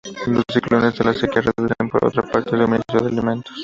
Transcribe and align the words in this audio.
Los 0.25 0.45
ciclones 0.51 0.99
y 0.99 1.03
la 1.03 1.13
sequía 1.13 1.43
reducen 1.43 1.87
por 1.91 2.03
otra 2.03 2.23
parte 2.23 2.55
el 2.55 2.63
suministro 2.63 3.01
de 3.01 3.07
alimentos. 3.09 3.53